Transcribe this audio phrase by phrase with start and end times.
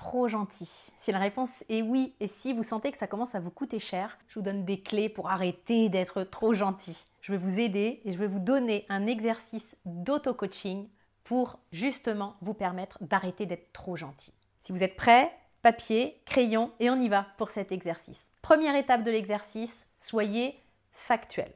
[0.00, 3.40] trop gentil Si la réponse est oui et si vous sentez que ça commence à
[3.40, 6.96] vous coûter cher, je vous donne des clés pour arrêter d'être trop gentil.
[7.20, 10.88] Je vais vous aider et je vais vous donner un exercice d'auto-coaching
[11.22, 14.32] pour justement vous permettre d'arrêter d'être trop gentil.
[14.62, 18.30] Si vous êtes prêts, papier, crayon et on y va pour cet exercice.
[18.40, 20.58] Première étape de l'exercice, soyez
[20.92, 21.52] factuel.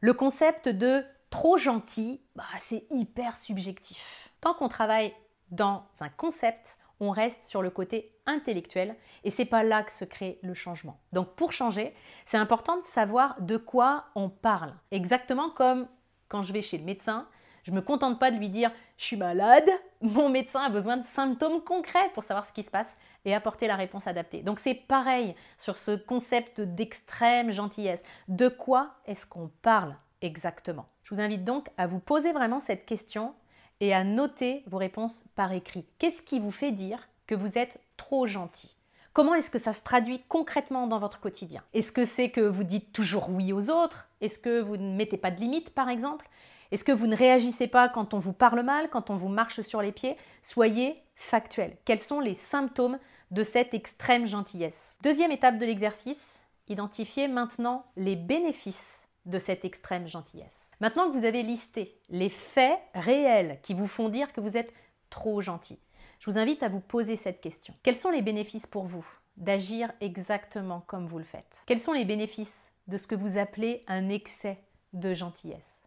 [0.00, 4.30] Le concept de trop gentil, bah, c'est hyper subjectif.
[4.40, 5.14] Tant qu'on travaille
[5.52, 10.04] dans un concept, on reste sur le côté intellectuel et c'est pas là que se
[10.04, 11.00] crée le changement.
[11.12, 11.92] Donc pour changer,
[12.24, 14.72] c'est important de savoir de quoi on parle.
[14.92, 15.88] Exactement comme
[16.28, 17.26] quand je vais chez le médecin,
[17.64, 19.68] je me contente pas de lui dire je suis malade,
[20.00, 23.66] mon médecin a besoin de symptômes concrets pour savoir ce qui se passe et apporter
[23.66, 24.42] la réponse adaptée.
[24.42, 28.04] Donc c'est pareil sur ce concept d'extrême gentillesse.
[28.28, 30.86] De quoi est-ce qu'on parle exactement?
[31.02, 33.34] Je vous invite donc à vous poser vraiment cette question
[33.82, 35.84] et à noter vos réponses par écrit.
[35.98, 38.76] Qu'est-ce qui vous fait dire que vous êtes trop gentil?
[39.12, 41.64] Comment est-ce que ça se traduit concrètement dans votre quotidien?
[41.74, 44.08] Est-ce que c'est que vous dites toujours oui aux autres?
[44.20, 46.28] Est-ce que vous ne mettez pas de limites par exemple?
[46.70, 49.60] Est-ce que vous ne réagissez pas quand on vous parle mal, quand on vous marche
[49.62, 50.16] sur les pieds?
[50.42, 51.76] Soyez factuel.
[51.84, 53.00] Quels sont les symptômes
[53.32, 54.96] de cette extrême gentillesse?
[55.02, 60.61] Deuxième étape de l'exercice, identifiez maintenant les bénéfices de cette extrême gentillesse.
[60.82, 64.74] Maintenant que vous avez listé les faits réels qui vous font dire que vous êtes
[65.10, 65.78] trop gentil,
[66.18, 67.72] je vous invite à vous poser cette question.
[67.84, 71.62] Quels sont les bénéfices pour vous d'agir exactement comme vous le faites?
[71.66, 74.58] Quels sont les bénéfices de ce que vous appelez un excès
[74.92, 75.84] de gentillesse?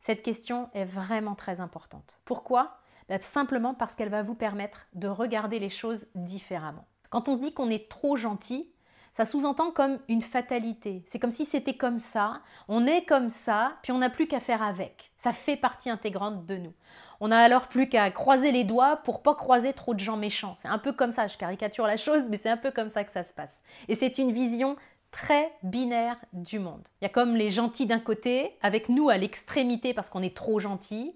[0.00, 2.18] Cette question est vraiment très importante.
[2.24, 2.80] Pourquoi?
[3.08, 6.88] Ben, Simplement parce qu'elle va vous permettre de regarder les choses différemment.
[7.10, 8.71] Quand on se dit qu'on est trop gentil,
[9.12, 11.04] ça sous-entend comme une fatalité.
[11.06, 14.40] C'est comme si c'était comme ça, on est comme ça, puis on n'a plus qu'à
[14.40, 15.12] faire avec.
[15.18, 16.72] Ça fait partie intégrante de nous.
[17.20, 20.54] On n'a alors plus qu'à croiser les doigts pour pas croiser trop de gens méchants.
[20.58, 23.04] C'est un peu comme ça, je caricature la chose, mais c'est un peu comme ça
[23.04, 23.62] que ça se passe.
[23.88, 24.76] Et c'est une vision
[25.10, 26.82] très binaire du monde.
[27.00, 30.36] Il y a comme les gentils d'un côté, avec nous à l'extrémité parce qu'on est
[30.36, 31.14] trop gentil,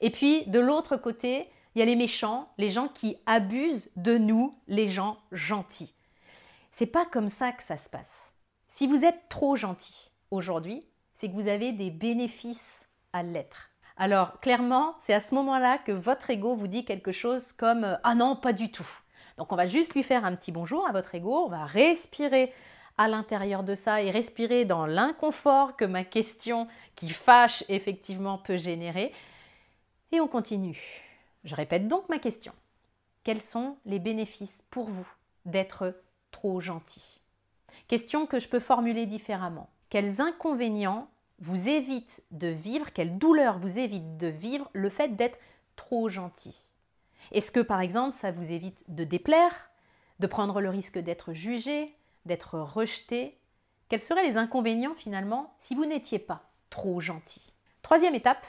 [0.00, 4.18] et puis de l'autre côté, il y a les méchants, les gens qui abusent de
[4.18, 5.95] nous, les gens gentils.
[6.78, 8.30] C'est pas comme ça que ça se passe.
[8.68, 13.70] Si vous êtes trop gentil aujourd'hui, c'est que vous avez des bénéfices à l'être.
[13.96, 17.96] Alors clairement, c'est à ce moment-là que votre ego vous dit quelque chose comme euh,
[18.04, 18.86] ah non, pas du tout.
[19.38, 22.52] Donc on va juste lui faire un petit bonjour à votre ego, on va respirer
[22.98, 28.58] à l'intérieur de ça et respirer dans l'inconfort que ma question qui fâche effectivement peut
[28.58, 29.14] générer.
[30.12, 31.02] Et on continue.
[31.44, 32.52] Je répète donc ma question.
[33.24, 35.08] Quels sont les bénéfices pour vous
[35.46, 35.94] d'être
[36.30, 37.20] trop gentil
[37.88, 39.68] Question que je peux formuler différemment.
[39.90, 45.38] Quels inconvénients vous évitent de vivre, quelle douleur vous évite de vivre le fait d'être
[45.76, 46.70] trop gentil?
[47.32, 49.70] Est-ce que par exemple ça vous évite de déplaire,
[50.18, 51.94] de prendre le risque d'être jugé,
[52.24, 53.38] d'être rejeté?
[53.88, 57.52] Quels seraient les inconvénients finalement si vous n'étiez pas trop gentil?
[57.82, 58.46] Troisième étape,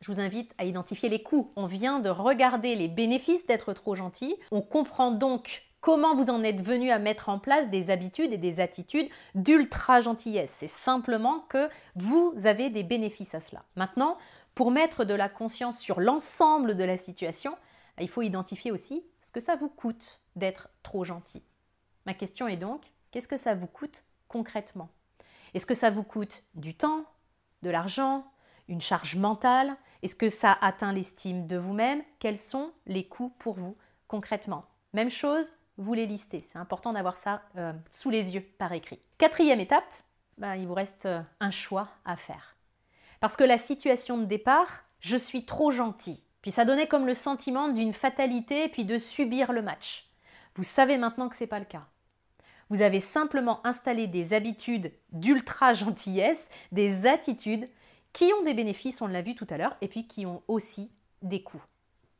[0.00, 1.52] je vous invite à identifier les coûts.
[1.56, 4.36] On vient de regarder les bénéfices d'être trop gentil.
[4.50, 8.38] On comprend donc Comment vous en êtes venu à mettre en place des habitudes et
[8.38, 10.54] des attitudes d'ultra gentillesse?
[10.54, 13.64] C'est simplement que vous avez des bénéfices à cela.
[13.76, 14.18] Maintenant,
[14.54, 17.56] pour mettre de la conscience sur l'ensemble de la situation,
[17.98, 21.42] il faut identifier aussi ce que ça vous coûte d'être trop gentil.
[22.04, 24.90] Ma question est donc, qu'est-ce que ça vous coûte concrètement?
[25.54, 27.06] Est-ce que ça vous coûte du temps,
[27.62, 28.26] de l'argent,
[28.68, 29.74] une charge mentale?
[30.02, 32.02] Est-ce que ça atteint l'estime de vous-même?
[32.18, 34.66] Quels sont les coûts pour vous concrètement?
[34.92, 36.42] Même chose vous les listez.
[36.42, 39.00] C'est important d'avoir ça euh, sous les yeux par écrit.
[39.18, 39.90] Quatrième étape,
[40.38, 42.54] ben, il vous reste euh, un choix à faire.
[43.18, 46.22] Parce que la situation de départ, je suis trop gentil.
[46.42, 50.08] Puis ça donnait comme le sentiment d'une fatalité puis de subir le match.
[50.54, 51.86] Vous savez maintenant que ce n'est pas le cas.
[52.68, 57.68] Vous avez simplement installé des habitudes d'ultra gentillesse, des attitudes
[58.12, 60.90] qui ont des bénéfices, on l'a vu tout à l'heure, et puis qui ont aussi
[61.22, 61.62] des coûts.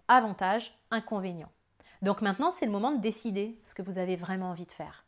[0.09, 1.53] Avantages, inconvénients.
[2.03, 5.05] Donc maintenant, c'est le moment de décider ce que vous avez vraiment envie de faire.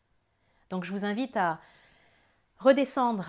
[0.69, 1.59] Donc je vous invite à
[2.59, 3.27] redescendre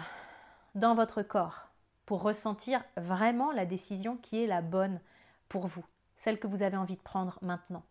[0.74, 1.68] dans votre corps
[2.06, 5.00] pour ressentir vraiment la décision qui est la bonne
[5.48, 5.84] pour vous,
[6.16, 7.82] celle que vous avez envie de prendre maintenant.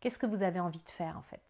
[0.00, 1.40] Qu'est-ce que vous avez envie de faire en fait?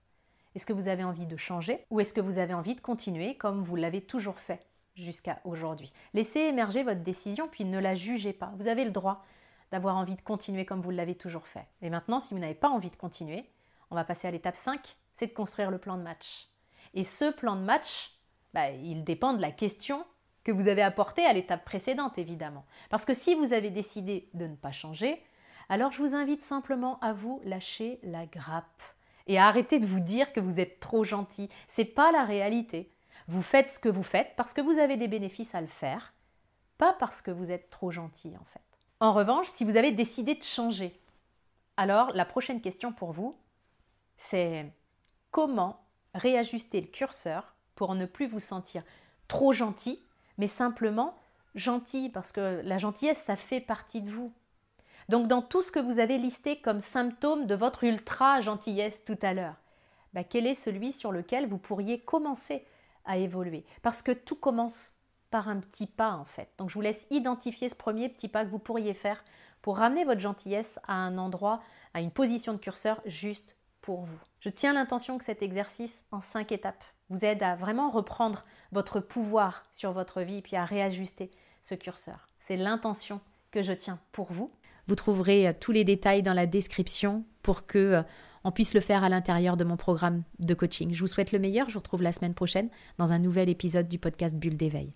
[0.54, 3.36] Est-ce que vous avez envie de changer ou est-ce que vous avez envie de continuer
[3.36, 4.66] comme vous l'avez toujours fait
[4.96, 5.92] jusqu'à aujourd'hui?
[6.12, 8.52] Laissez émerger votre décision puis ne la jugez pas.
[8.56, 9.24] Vous avez le droit
[9.70, 11.66] d'avoir envie de continuer comme vous l'avez toujours fait.
[11.82, 13.48] Et maintenant, si vous n'avez pas envie de continuer,
[13.90, 16.48] on va passer à l'étape 5, c'est de construire le plan de match.
[16.94, 18.12] Et ce plan de match,
[18.54, 20.04] bah, il dépend de la question
[20.44, 22.64] que vous avez apportée à l'étape précédente, évidemment.
[22.88, 25.22] Parce que si vous avez décidé de ne pas changer,
[25.68, 28.82] alors je vous invite simplement à vous lâcher la grappe
[29.26, 31.48] et à arrêter de vous dire que vous êtes trop gentil.
[31.68, 32.90] C'est pas la réalité.
[33.28, 36.14] Vous faites ce que vous faites parce que vous avez des bénéfices à le faire,
[36.78, 38.60] pas parce que vous êtes trop gentil en fait.
[38.98, 41.00] En revanche, si vous avez décidé de changer,
[41.76, 43.36] alors la prochaine question pour vous,
[44.20, 44.72] c'est
[45.30, 45.80] comment
[46.14, 48.84] réajuster le curseur pour ne plus vous sentir
[49.26, 50.02] trop gentil,
[50.38, 51.16] mais simplement
[51.54, 54.32] gentil, parce que la gentillesse, ça fait partie de vous.
[55.08, 59.18] Donc dans tout ce que vous avez listé comme symptôme de votre ultra gentillesse tout
[59.22, 59.56] à l'heure,
[60.12, 62.64] bah, quel est celui sur lequel vous pourriez commencer
[63.04, 63.64] à évoluer?
[63.82, 64.92] Parce que tout commence
[65.30, 66.50] par un petit pas en fait.
[66.58, 69.24] Donc je vous laisse identifier ce premier petit pas que vous pourriez faire
[69.62, 71.62] pour ramener votre gentillesse à un endroit,
[71.94, 73.56] à une position de curseur juste
[73.90, 74.18] pour vous.
[74.38, 79.00] Je tiens l'intention que cet exercice en cinq étapes vous aide à vraiment reprendre votre
[79.00, 82.28] pouvoir sur votre vie et puis à réajuster ce curseur.
[82.38, 83.20] C'est l'intention
[83.50, 84.52] que je tiens pour vous.
[84.86, 88.02] Vous trouverez euh, tous les détails dans la description pour que euh,
[88.44, 90.94] on puisse le faire à l'intérieur de mon programme de coaching.
[90.94, 91.68] Je vous souhaite le meilleur.
[91.68, 94.92] Je vous retrouve la semaine prochaine dans un nouvel épisode du podcast Bulle d'éveil.